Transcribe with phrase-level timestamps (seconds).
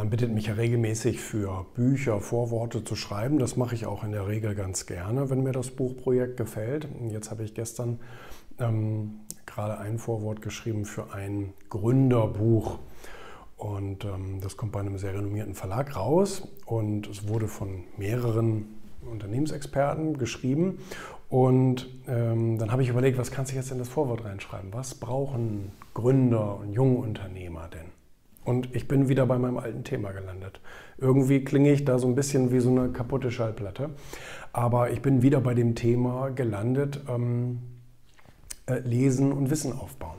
[0.00, 3.38] Man bittet mich ja regelmäßig für Bücher Vorworte zu schreiben.
[3.38, 6.88] Das mache ich auch in der Regel ganz gerne, wenn mir das Buchprojekt gefällt.
[7.10, 8.00] Jetzt habe ich gestern
[8.58, 12.78] ähm, gerade ein Vorwort geschrieben für ein Gründerbuch.
[13.58, 16.48] Und ähm, das kommt bei einem sehr renommierten Verlag raus.
[16.64, 18.68] Und es wurde von mehreren
[19.02, 20.78] Unternehmensexperten geschrieben.
[21.28, 24.72] Und ähm, dann habe ich überlegt, was kannst du jetzt in das Vorwort reinschreiben?
[24.72, 27.89] Was brauchen Gründer und Jungunternehmer denn?
[28.44, 30.60] Und ich bin wieder bei meinem alten Thema gelandet.
[30.98, 33.90] Irgendwie klinge ich da so ein bisschen wie so eine kaputte Schallplatte.
[34.52, 37.60] Aber ich bin wieder bei dem Thema gelandet, ähm,
[38.66, 40.18] äh, lesen und Wissen aufbauen.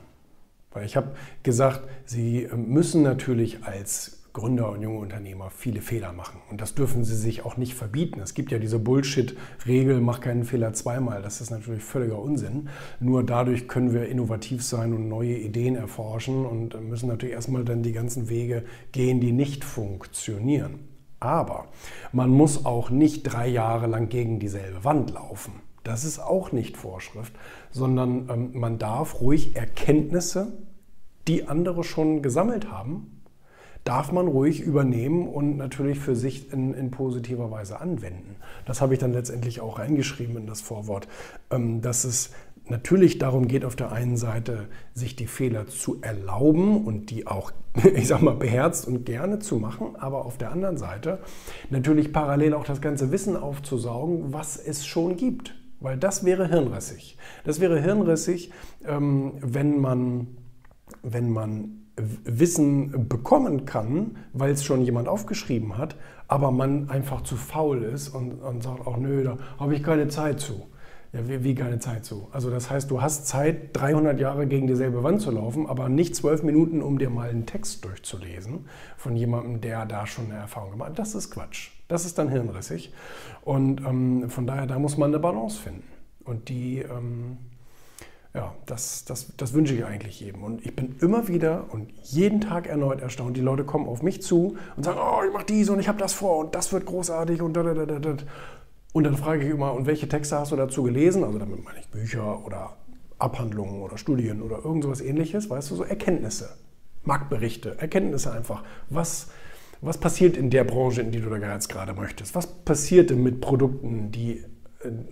[0.72, 1.12] Weil ich habe
[1.42, 6.40] gesagt, Sie müssen natürlich als Gründer und junge Unternehmer viele Fehler machen.
[6.50, 8.20] Und das dürfen sie sich auch nicht verbieten.
[8.20, 11.20] Es gibt ja diese Bullshit-Regel, mach keinen Fehler zweimal.
[11.20, 12.68] Das ist natürlich völliger Unsinn.
[12.98, 17.82] Nur dadurch können wir innovativ sein und neue Ideen erforschen und müssen natürlich erstmal dann
[17.82, 20.80] die ganzen Wege gehen, die nicht funktionieren.
[21.20, 21.66] Aber
[22.12, 25.52] man muss auch nicht drei Jahre lang gegen dieselbe Wand laufen.
[25.84, 27.32] Das ist auch nicht Vorschrift,
[27.70, 30.52] sondern ähm, man darf ruhig Erkenntnisse,
[31.28, 33.21] die andere schon gesammelt haben,
[33.84, 38.36] darf man ruhig übernehmen und natürlich für sich in, in positiver Weise anwenden.
[38.64, 41.08] Das habe ich dann letztendlich auch reingeschrieben in das Vorwort,
[41.50, 42.30] ähm, dass es
[42.68, 47.50] natürlich darum geht, auf der einen Seite sich die Fehler zu erlauben und die auch,
[47.94, 51.18] ich sag mal, beherzt und gerne zu machen, aber auf der anderen Seite
[51.70, 55.54] natürlich parallel auch das ganze Wissen aufzusaugen, was es schon gibt.
[55.80, 57.16] Weil das wäre hirnrissig.
[57.42, 58.52] Das wäre hirnrissig,
[58.86, 60.28] ähm, wenn man,
[61.02, 67.36] wenn man Wissen bekommen kann, weil es schon jemand aufgeschrieben hat, aber man einfach zu
[67.36, 70.66] faul ist und, und sagt, ach nö, da habe ich keine Zeit zu.
[71.12, 72.28] Ja, wie, wie keine Zeit zu?
[72.32, 76.16] Also das heißt, du hast Zeit, 300 Jahre gegen dieselbe Wand zu laufen, aber nicht
[76.16, 78.66] zwölf Minuten, um dir mal einen Text durchzulesen
[78.96, 80.98] von jemandem, der da schon eine Erfahrung gemacht hat.
[80.98, 81.70] Das ist Quatsch.
[81.88, 82.94] Das ist dann hirnrissig.
[83.42, 85.84] Und ähm, von daher, da muss man eine Balance finden.
[86.24, 86.78] Und die...
[86.78, 87.36] Ähm,
[88.34, 90.42] ja, das, das, das wünsche ich eigentlich jedem.
[90.42, 93.36] Und ich bin immer wieder und jeden Tag erneut erstaunt.
[93.36, 95.98] Die Leute kommen auf mich zu und sagen, oh, ich mache dies und ich habe
[95.98, 98.16] das vor und das wird großartig und da, da, da, da.
[98.94, 101.24] Und dann frage ich immer, und welche Texte hast du dazu gelesen?
[101.24, 102.76] Also damit meine ich Bücher oder
[103.18, 106.56] Abhandlungen oder Studien oder irgend sowas ähnliches, weißt du, so Erkenntnisse,
[107.04, 108.64] Marktberichte, Erkenntnisse einfach.
[108.88, 109.28] Was,
[109.82, 112.34] was passiert in der Branche, in die du da jetzt gerade möchtest?
[112.34, 114.42] Was passiert denn mit Produkten, die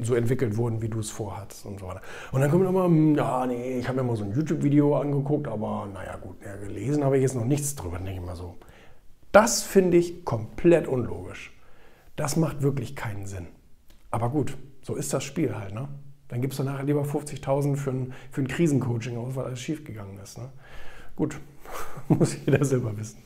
[0.01, 2.03] so entwickelt wurden, wie du es vorhattest und so weiter.
[2.33, 5.49] Und dann kommt immer, hm, ja, nee, ich habe mir mal so ein YouTube-Video angeguckt,
[5.49, 8.57] aber naja, gut, ja, gelesen habe ich jetzt noch nichts drüber, denke ich mal so.
[9.33, 11.53] Das finde ich komplett unlogisch.
[12.17, 13.47] Das macht wirklich keinen Sinn.
[14.11, 15.89] Aber gut, so ist das Spiel halt, ne?
[16.29, 20.19] Dann gibst du nachher lieber 50.000 für ein, für ein Krisencoaching aus, weil alles schiefgegangen
[20.21, 20.39] ist.
[20.39, 20.49] Ne?
[21.17, 21.41] Gut,
[22.09, 23.19] muss jeder selber wissen.